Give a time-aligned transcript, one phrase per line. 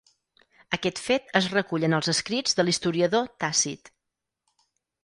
[0.77, 3.95] Aquest fet es recull en els escrits de l'historiador Tàcit.